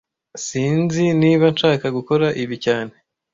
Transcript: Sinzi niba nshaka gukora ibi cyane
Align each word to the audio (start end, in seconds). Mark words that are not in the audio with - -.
Sinzi 0.45 1.03
niba 1.21 1.45
nshaka 1.53 1.85
gukora 1.97 2.27
ibi 2.43 2.55
cyane 2.65 2.93